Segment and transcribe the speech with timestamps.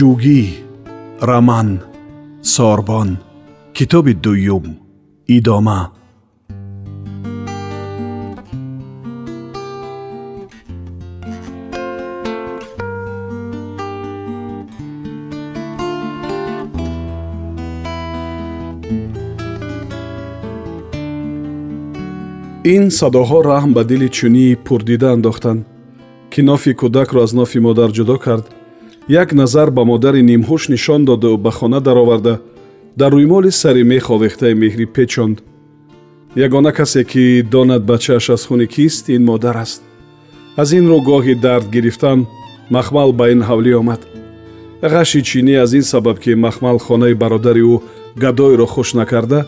[0.00, 0.42] ҷугӣ
[1.28, 1.68] раман
[2.54, 3.08] сорбон
[3.76, 4.66] китоби дуюм
[5.36, 5.80] идома.
[22.74, 25.60] Ин садоҳо раҳм ба дили чунӣ пурдида андохтанд.
[26.32, 28.46] Ки нофи кӯдакро аз нофи модар ҷудо кард
[29.10, 32.40] як назар ба модари нимҳуш нишон доду ба хона дароварда
[32.96, 35.42] дар рӯймоли сари мех овехтаи меҳрӣ печонд.
[36.36, 39.82] Ягона касе ки донад бачааш аз хуни кист ин модар аст.
[40.56, 42.26] Аз ин рӯ гоҳи дард гирифтан
[42.70, 44.00] махмал ба ин ҳавлӣ омад.
[44.92, 47.80] Ғаши чинӣ аз ин сабаб ки махмал хонаи бародари ӯ
[48.22, 49.40] гадоиро хуш накарда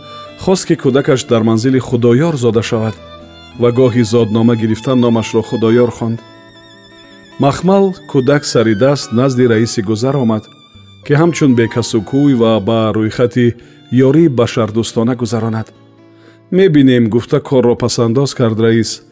[0.45, 2.97] хост ки кӯдакаш дар манзили худоёр зода шавад
[3.61, 6.19] ва гоҳи зоднома гирифтан номашро худоёр хонд
[7.39, 10.45] махмал кӯдак сари даст назди раиси гузар омад
[11.07, 13.55] ки ҳамчун бекасукӯй ва ба рӯйхати
[14.07, 15.73] ёрии башардӯстона гузаронад.
[16.51, 19.03] Мебинем гуфта корро пасандоз кард раис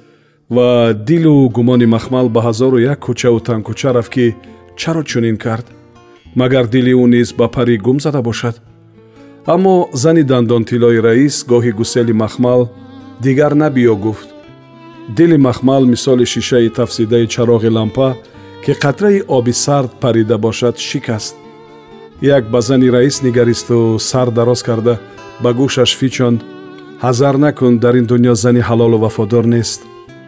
[0.51, 4.37] ва дилу гумони махмал ба ҳазору як кӯчаву танкӯча рафт ки
[4.77, 5.67] чаро чунин кард
[6.35, 8.57] магар дили ӯ низ ба пари гум зада бошад.
[9.47, 12.71] Аммо зани дандонтилои раис гоҳи гусели махмал
[13.21, 14.29] дигар набиё гуфт
[15.09, 18.17] дили махмал мисоли шишаи тафсидаи чароғи лампа
[18.65, 21.37] ки қатраи оби сард парида бошад шикаст.
[22.21, 25.01] Як ба зани раис нигаристу сар дароз карда
[25.43, 26.43] ба гӯшаш фичонд
[27.03, 29.83] ҳазар накун дар ин дунё зани ҳалолу вафодор нест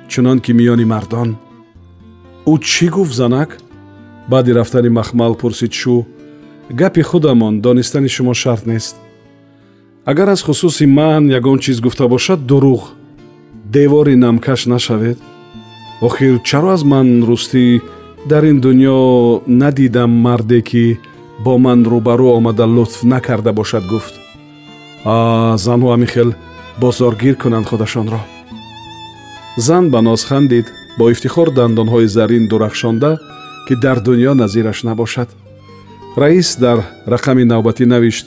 [0.09, 1.37] чунон ки миёни мардон
[2.47, 3.59] ӯ чӣ гуфт занак?
[4.29, 6.07] Баъди рафтани махмал пурсид шу
[6.71, 8.97] гапи худамон донистани шумо шарт нест.
[10.05, 12.83] Агар аз хусуси ман ягон чиз гуфта бошад дурӯғ
[13.73, 15.19] девори намкаш нашавед?
[16.01, 17.81] Охир чаро аз ман рустӣ
[18.29, 20.99] дар ин дунё надидам марде ки
[21.45, 24.15] бо ман рӯбарӯ омада лутф накарда бошад гуфт.
[25.05, 26.31] А занҳо ҳамихел
[26.81, 28.21] бозоргир кунанд худашонро.
[29.57, 30.67] Зан ба ноз хандид
[30.99, 33.11] бо ифтихор дандонҳои зарин дурахшонда
[33.67, 35.29] ки дар дунё назираш набошад.
[36.17, 38.27] Раис дар рақами навбатӣ навишт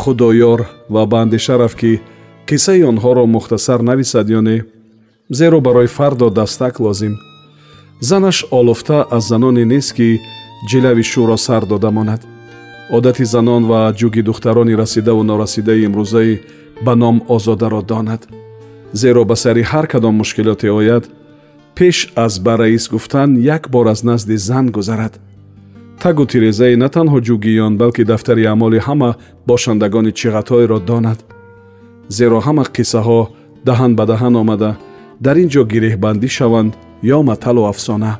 [0.00, 2.00] худоёр ва ба андеша рафт ки
[2.48, 4.58] қиссаи онҳоро мухтасар нависад ё не
[5.30, 7.18] зеро барои фардо дастак лозим.
[8.00, 10.20] Занаш олуфта аз заноне нест ки
[10.70, 12.26] ҷилави шӯро сар дода монад.
[12.92, 16.40] Одати занон ва ҷуги духтарони расидаву норасидаи имрӯзаи
[16.84, 18.28] ба ном озодаро донад.
[18.92, 21.04] Зеро ба сари ҳар кадом мушкилоте ояд
[21.76, 25.20] пеш аз ба раис гуфтан як бор аз назди зан гузарад.
[26.02, 29.10] Тагу тирезаи на танҳо ҷугиён балки дафтари аъмоли ҳама
[29.46, 31.18] бошандагони чиғатҳоеро донад.
[32.08, 33.20] Зеро ҳама қиссаҳо
[33.68, 34.70] даҳан ба даҳан омада
[35.24, 36.72] дар ин ҷо гиреҳбандӣ шаванд
[37.16, 38.12] ё маталу афсона.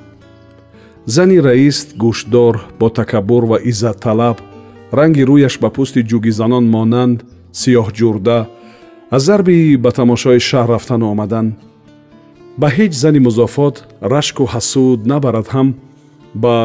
[1.14, 4.36] Зани раис гӯштдор бо такаббур ва иззатталаб
[4.98, 7.18] ранги рӯяш ба пӯсти ҷугизанон монанд
[7.60, 8.38] сиёҳҷурда
[9.16, 11.46] аз зарби ба тамошои шаҳр рафтану омадан.
[12.60, 13.74] Ба ҳеҷ зани музофот
[14.14, 15.68] рашку ҳасуд набарад ҳам
[16.42, 16.56] ба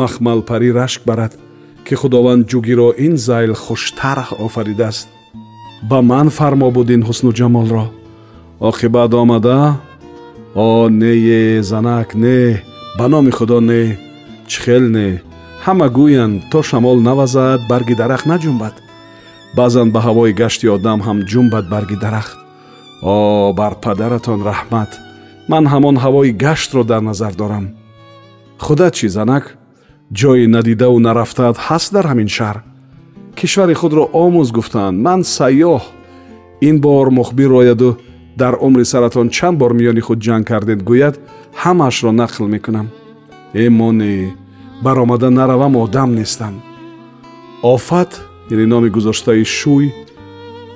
[0.00, 1.32] махмалпарӣ рашк барад
[1.86, 5.08] ки худованд ҷугиро ин зайл хуштар офаридааст.
[5.90, 7.84] Ба ман фармо буд ин ҳусну ҷамолро
[8.62, 9.80] оқибат омада
[10.54, 12.62] о нее занак не
[12.98, 13.98] ба номи худо не
[14.46, 15.20] чихел не
[15.64, 18.74] ҳама гӯянд то шамол навазад барги дарахт наҷумбад
[19.56, 22.38] баъзан ба ҳавои гашти одам ҳам ҷумбад барги дарахт
[23.02, 24.90] о бар падаратон раҳмат
[25.48, 27.64] ман ҳамон ҳавои гаштро дар назар дорам
[28.64, 29.44] худат чӣ занак
[30.20, 32.58] ҷои надидаву нарафтаат ҳаст дар ҳамин шаҳр
[33.38, 35.82] кишвари худро омӯз гуфтанд ман сайёҳ
[36.68, 37.90] ин бор мухбир ояду
[38.37, 41.15] дар умри саратон чанд бор миёни худ ҷанг кардед гӯяд
[41.63, 42.87] ҳамаашро нақл мекунам
[43.53, 44.33] э моне
[44.81, 46.53] баромада наравам одам нестам
[47.63, 48.11] офат
[48.51, 49.85] яъне номи гузоштаи шӯй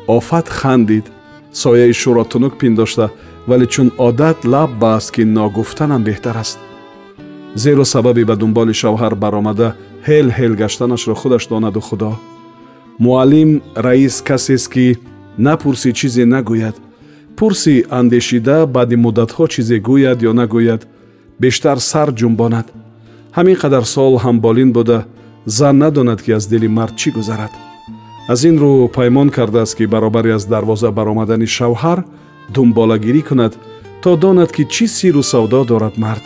[0.08, 1.06] офат хандид
[1.54, 3.06] сояи шӯро тунук пиндошта
[3.48, 6.60] вале чун одат лаб баст ки ногуфтанам беҳтар аст
[7.56, 9.76] зеро сабаби ба дунболи шавҳар баромада
[10.08, 12.12] ҳел ҳел гаштанашро худаш донаду худо
[13.00, 14.86] муаллим раис касест ки
[15.48, 16.76] напурсӣ чизе нагӯяд
[17.39, 20.83] пурси андешида баъди муддатҳо чизе гӯяд ё нагӯяд
[21.43, 22.67] бештар сар ҷумбонад
[23.37, 24.99] ҳамин қадар сол ҳамболин буда
[25.47, 27.53] зан надонад ки аз дили мард чӣ гузарад.
[28.29, 31.99] Аз ин рӯ паймон кардааст ки баробари аз дарвоза баромадани шавҳар
[32.55, 33.53] дунболагирӣ кунад
[34.03, 36.25] то донад ки чӣ сиру савдо дорад мард.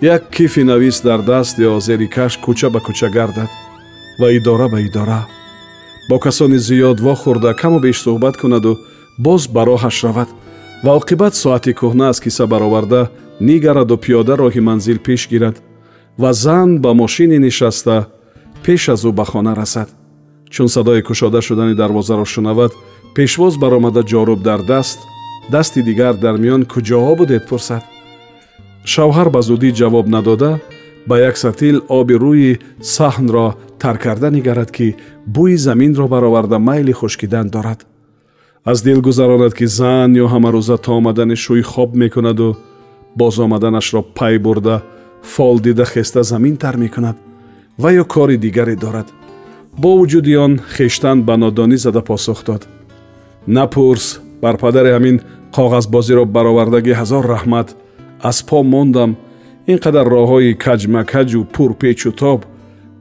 [0.00, 3.50] Як кифи навис дар даст ё зери кашк кӯча ба кӯча гардад
[4.20, 5.22] ва идора ба идора.
[6.08, 8.72] Бо касони зиёд вохӯрда каму беш суҳбат кунаду
[9.18, 10.28] боз ба роҳаш равад
[10.84, 15.56] ва оқибат соати кӯҳна аз киса бароварда нигараду пиёда роҳи манзил пеш гирад
[16.18, 18.06] ва зан ба мошине нишаста
[18.64, 19.88] пеш аз ӯ ба хона расад.
[20.50, 22.72] Чун садои кушода шудани дарвозаро шунавад
[23.14, 24.98] пешвоз баромада ҷоруб дар даст
[25.50, 27.82] дасти дигар дар миён куҷоҳо будед пурсад.
[28.92, 30.60] Шавҳар ба зудӣ ҷавоб надода
[31.08, 32.52] ба як сатил оби рӯи
[32.94, 33.46] саҳнро
[33.80, 34.96] тар карда нигарад ки
[35.34, 37.80] бӯи заминро бароварда майли хушкидан дорад
[38.64, 42.56] аз дил гузаронад ки зан ё ҳамарӯза то омадани шӯй хоб мекунаду
[43.16, 44.82] боз омаданашро пай бурда
[45.22, 47.16] фол дида хеста замин тар мекунад
[47.78, 49.12] ва ё кори дигаре дорад.
[49.78, 52.68] Бо вуҷуди он хештан ба нодонӣ зада посух дод.
[53.46, 55.20] Напурс бар падари ҳамин
[55.56, 57.68] коғазбозиро баровардагӣ ҳазор раҳмат.
[58.20, 59.16] Аз по мондам.
[59.66, 62.40] Ин қадар роҳҳои каҷмакаҷу пурпечу тоб.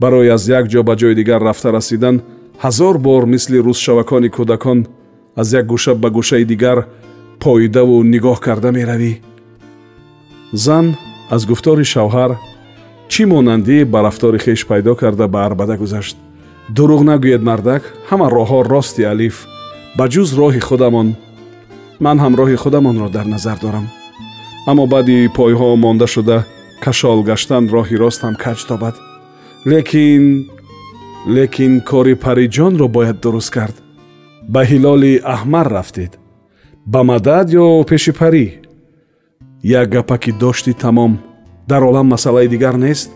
[0.01, 2.15] Барои аз як ҷо ба ҷои дигар рафта расидан
[2.63, 4.79] ҳазор бор мисли рӯзшавакони кӯдакон
[5.35, 6.77] аз як гӯша ба гӯшаи дигар
[7.39, 9.13] поидаву нигоҳ карда меравӣ.
[10.53, 10.85] Зан
[11.35, 12.31] аз гуфтори шавҳар
[13.11, 16.15] чӣ монандӣ ба рафтори хеш пайдо карда ба арбада гузашт?
[16.75, 19.35] Дурӯғ нагӯед мардак ҳама роҳҳо рости алиф
[19.97, 21.07] ба ҷуз роҳи худамон.
[22.05, 23.85] Ман ҳам роҳи худамонро дар назар дорам.
[24.69, 26.37] Аммо баъди пойҳо монда шуда
[26.83, 28.95] кашол гаштан роҳи ростам каҷ тобад
[29.71, 30.23] лекин
[31.35, 33.82] лекин кори париҷонро бояд дуруст кард
[34.49, 36.11] ба ҳилоли аҳмар рафтед.
[36.85, 38.45] Ба мадад ё пеши парӣ?
[39.63, 41.13] Як гапаки дошти тамом
[41.67, 43.09] дар олам масъалаи дигар нест?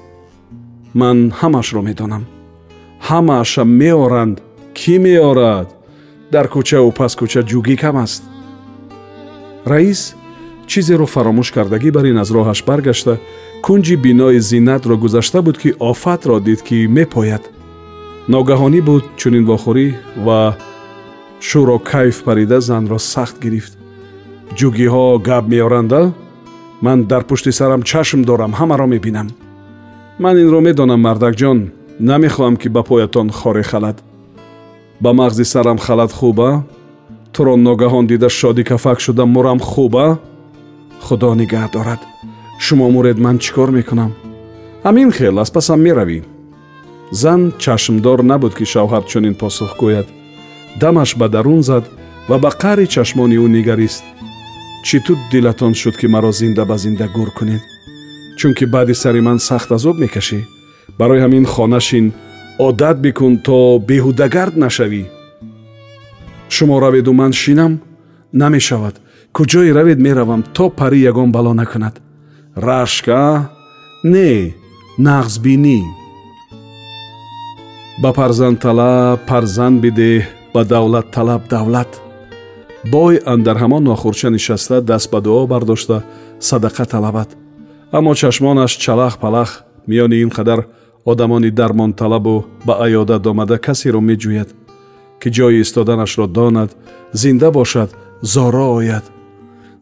[0.93, 2.23] Ман ҳамаашро медонам.
[3.07, 4.37] Ҳамааша меоранд.
[4.77, 5.67] Кӣ меорад?
[6.31, 8.23] Дар кӯчаву паскӯча ҷугӣ кам аст.
[9.71, 10.01] Раис
[10.69, 13.13] чизеро фаромӯш кардагӣ бар ин аз роҳаш баргашта
[13.65, 17.43] кунҷи бинои зиннатро гузашта буд ки офатро дид ки мепояд.
[18.33, 19.87] Ногаҳонӣ буд чунин вохӯрӣ
[20.25, 20.39] ва
[21.39, 23.73] шӯро кайф парида занро сахт гирифт
[24.57, 26.01] ҷугиҳо гап меоранда
[26.81, 29.27] ман дар пушти сарам чашм дорам ҳамаро мебинам
[30.19, 31.59] ман инро медонам мардакҷон
[32.09, 33.97] намехоҳам ки ба поятон хоре халад
[35.03, 36.49] ба мағзи сарам халат хуба
[37.33, 40.19] туро ногаҳон дида шодӣ кафак шуда мурам хуба
[41.05, 42.01] худо нигаҳ дорад
[42.65, 44.11] шумо муред ман чӣ кор мекунам
[44.85, 46.19] ҳамин хел аз пасам меравӣ
[47.21, 50.07] зан чашмдор набуд ки шавҳар чунин посух гӯяд
[50.81, 51.85] дамаш ба дарун зад
[52.29, 54.03] ва ба қаъри чашмони ӯ нигарист.
[54.85, 57.63] Чӣ тут дилатон шуд ки маро зинда ба зинда гур кунед?
[58.37, 60.39] Чунки баъди сари ман сахт азоб мекашӣ.
[60.99, 62.05] Барои ҳамин хона шин
[62.67, 63.57] одат бикун то
[63.87, 65.03] беҳудагард нашавӣ.
[66.55, 67.73] Шумо раведу ман шинам?
[68.33, 68.95] Намешавад.
[69.35, 71.95] Куҷое равед меравам то парӣ ягон бало накунад?
[72.55, 73.49] Рашка?
[74.03, 74.53] Не
[75.05, 75.79] нағзбинӣ.
[78.01, 82.01] Ба парзандталаб парзанд бидеҳ ба давлатталаб давлат.
[82.91, 86.03] Бой андар ҳамон нохурча нишаста даст ба дуо бардошта
[86.39, 87.29] садақа талабад
[87.91, 90.65] аммо чашмонаш чалах палах миёни ин қадар
[91.05, 94.49] одамони дармонталабу ба аёдат омада касеро меҷӯяд
[95.21, 96.75] ки ҷои истоданашро донад
[97.13, 97.89] зинда бошад
[98.21, 99.05] зоро ояд.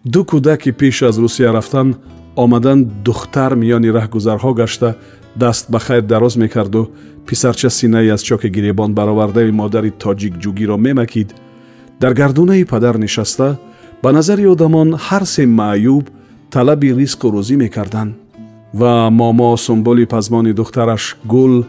[0.06, 1.96] Ду кӯдаки пеш аз русия рафтан
[2.36, 4.96] омадан духтар миёни раҳгузарҳо гашта
[5.36, 6.92] даст ба хайр дароз мекарду.
[7.28, 11.34] Писарча синаи аз чоки гиребон баровардаи модари тоҷикҷугиро мемакид.
[12.00, 13.58] Дар гардунаи падар нишаста
[14.04, 16.10] ба назари одамон ҳар се маъюб
[16.52, 18.16] талаби ризқу рӯзӣ мекарданд.
[18.74, 21.64] Ва момо сумбули пазмони духтараш гул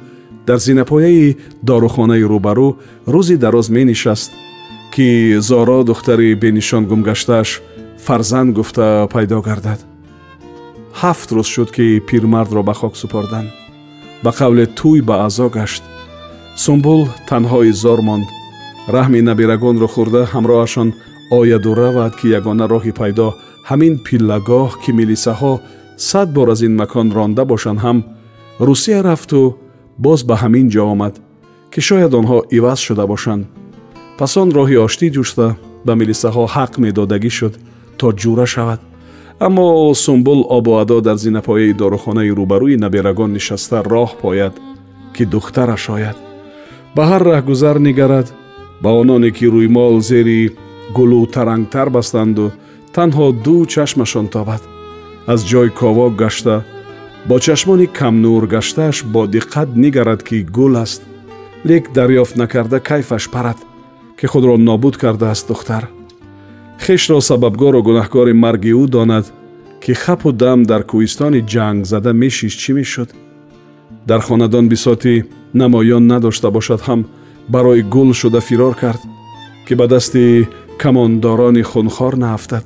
[0.47, 2.69] дар зинапояи дорухонаи рӯбарӯ
[3.07, 4.33] рӯзи дароз менишаст
[4.95, 7.63] ки зоро духтари бенишон гумгаштааш
[8.05, 9.81] фарзанд гуфта пайдо гардад
[11.01, 13.51] ҳафт рӯз шуд ки пирмардро ба хок супорданд
[14.25, 15.83] ба қавле тӯй ба аъзо гашт.
[16.65, 18.29] Сумбул танҳои зор монд.
[18.97, 20.89] Раҳми набирагонро хӯрда ҳамроҳашон
[21.39, 23.29] ояду равад ки ягона роҳи пайдо
[23.69, 25.53] ҳамин пиллагоҳ ки милисаҳо
[26.09, 27.99] сад бор аз ин макон ронда бошанд ҳам
[28.69, 29.41] русия рафту
[30.05, 31.15] боз ба ҳамин ҷо омад
[31.73, 33.43] ки шояд онҳо иваз шуда бошанд.
[34.19, 35.47] Пас он роҳи оштӣ ҷуста
[35.87, 37.55] ба милисаҳо ҳақ медодагӣ шуд
[37.99, 38.81] то ҷура шавад
[39.39, 44.55] аммо сумбул обу адо дар зинапояи дорухонаи рӯбарӯи наберагон нишаста роҳ пояд
[45.15, 46.17] ки духтараш ояд.
[46.95, 48.33] Ба ҳар раҳгузар нигарад
[48.83, 50.53] ба ононе ки рӯймол зери
[50.97, 52.53] гулу тарангтар baстанду
[52.95, 54.63] танҳо ду чашмашон тобад
[55.33, 56.65] аз ҷой ковок гашта
[57.29, 61.03] бо чашмони камнур гаштааш бо диққат нигарад ки гул аст.
[61.65, 63.59] Лек дарёфт накарда кайфаш парад
[64.19, 65.85] ки худро нобуд кардааст духтар
[66.85, 69.27] хешро сабабгору гунаҳкори марги ӯ донад
[69.83, 73.11] ки хапу дам дар кӯҳистони ҷангзада мешиш чӣ мешуд?
[74.09, 75.15] Дар хонадон бисоти
[75.61, 77.01] намоён надошта бошад ҳам
[77.55, 79.03] барои гул шуда фирор кард
[79.67, 80.49] ки ба дасти
[80.83, 82.65] камондорони хунхор наафтад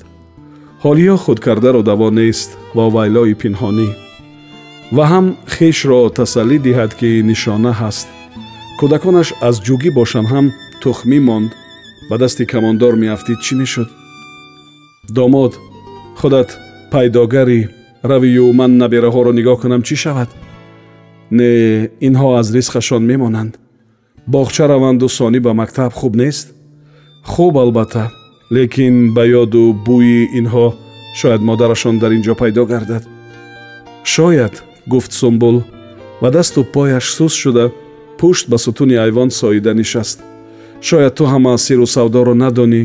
[0.85, 3.89] ҳолиё худкардаро даво нест ва вайлои пинҳонӣ.
[4.97, 8.07] Ва ҳам хешро тасаллӣ диҳад ки нишона ҳаст.
[8.79, 10.47] Кӯдаконаш аз ҷугӣ бошанд ҳам
[10.83, 11.51] тухмӣ монд.
[12.09, 13.89] Ба дасти камондор меафтид чӣ мешуд
[15.17, 15.53] домод
[16.21, 16.59] худат
[16.93, 17.61] пайдогарӣ
[18.03, 20.29] равию ман набераҳоро нигоҳ кунам чӣ шавад?
[21.39, 21.53] Не
[22.07, 23.53] инҳо аз ризқашон мемонанд.
[24.33, 26.47] Боғча раванду сонӣ ба мактаб хуб нест?
[27.33, 28.05] Хуб албатта.
[28.51, 30.67] Лекин ба ёду бӯи инҳо
[31.19, 33.05] шояд модарашон дар ин ҷо пайдо гардад.
[34.05, 34.55] Шояд
[34.93, 35.57] гуфт сумбул
[36.21, 37.65] ва дасту пояш сус шуда
[38.19, 40.19] пушт ба сутуни айвон соида нишаст.
[40.89, 42.83] Шояд ту ҳама сиру савдоро надонӣ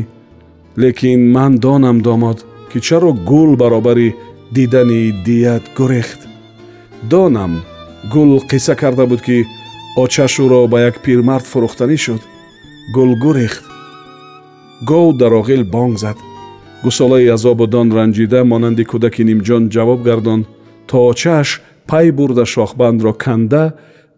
[0.76, 4.14] лекин ман донам домод ки чаро гул баробари
[4.50, 6.20] дидани дият гурехт.
[7.02, 7.62] Донам
[8.12, 9.46] гул қисса карда буд ки
[9.96, 12.22] очашуро ба як пирмард фурӯхтанӣ шуд.
[12.94, 13.64] Гул гурехт.
[14.82, 16.16] Гов дар оғил бонг зад.
[16.82, 20.46] Гусолаи азобу дон ранҷида монанди кӯдаки нимҷон ҷавоб гардонд
[20.88, 21.48] то очааш
[21.88, 23.64] пай бурда шохбандро канда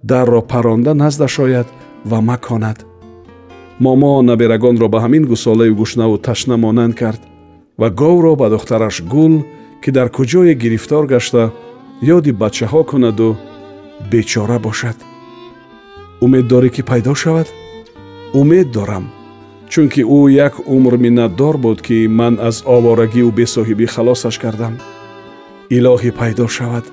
[0.02, 1.68] дарро паронда наздаш ояд
[2.04, 2.87] ва маконад
[3.80, 7.22] момо наберагонро ба ҳамин гусолаю гушнаву ташна монанд кард
[7.80, 9.34] ва говро ба духтараш гул
[9.82, 11.52] ки дар куҷое гирифтор гашта
[12.16, 13.36] ёди бачаҳо кунаду
[14.12, 14.96] бечора бошад.
[16.24, 17.48] Умед дорӣ ки пайдо шавад?
[18.40, 19.04] Умед дорам
[19.68, 24.74] чунки ӯ як умр миннатдор буд ки ман аз оворагиву бесоҳибӣ халосаш кардам.
[25.76, 26.84] Илоҳӣ пайдо шавад.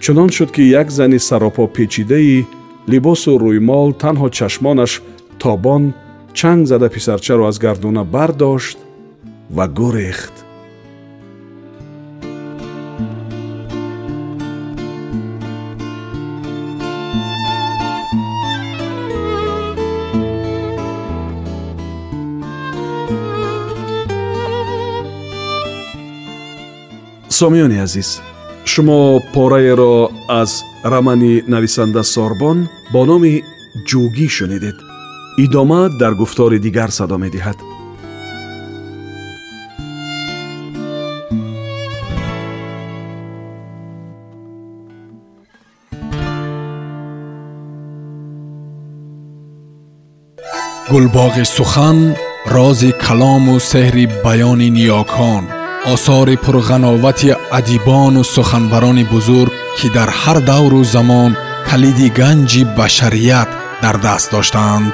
[0.00, 2.46] Чунон шуд ки як зани саропо печидаи
[2.90, 4.92] либосу рӯймол танҳо чашмонаш
[5.38, 5.92] тобон
[6.34, 8.78] чанг зада писарчаро аз гардуна бардошт
[9.50, 10.44] ва гурехт.
[27.38, 28.20] Сомиёни азиз
[28.64, 32.58] шумо пораеро аз рамани нависанда сорбон
[32.92, 33.42] бо номи
[33.88, 34.87] ҷӯгӣ шунидед
[35.37, 37.57] идома дар гуфтори дигар садо медиҳад
[50.91, 51.97] гулбоғи сухан
[52.55, 55.43] рози калому сеҳри баёни ниёкон
[55.93, 61.31] осори пурғановати адибону суханбарони бузург ки дар ҳар давру замон
[61.69, 63.49] калиди ганҷи башарият
[63.83, 64.93] дар даст доштаанд